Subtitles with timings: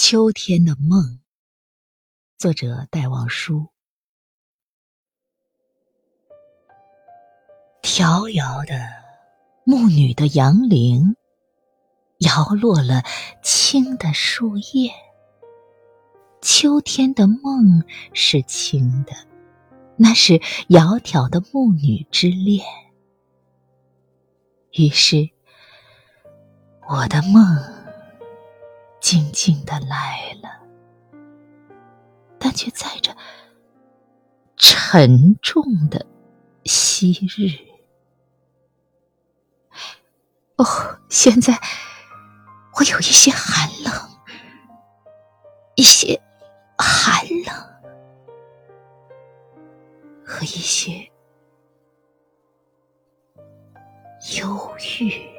[0.00, 1.18] 秋天的梦，
[2.38, 3.66] 作者戴望舒。
[7.82, 8.78] 迢遥的
[9.64, 11.16] 牧女的杨铃，
[12.18, 13.02] 摇落了
[13.42, 14.92] 青的树叶。
[16.42, 19.12] 秋天的梦是青的，
[19.96, 20.34] 那是
[20.68, 22.64] 窈窕的牧女之恋。
[24.74, 25.28] 于是，
[26.88, 27.77] 我的梦。
[29.10, 30.50] 静静的来了，
[32.38, 33.16] 但却载着
[34.58, 36.04] 沉重的
[36.66, 37.48] 昔日。
[40.56, 40.66] 哦，
[41.08, 41.58] 现在
[42.74, 43.94] 我有一些寒冷，
[45.74, 46.20] 一些
[46.76, 47.56] 寒冷
[50.22, 51.10] 和一些
[54.38, 55.37] 忧郁。